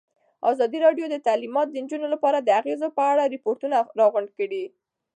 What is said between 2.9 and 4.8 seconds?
په اړه ریپوټونه راغونډ کړي.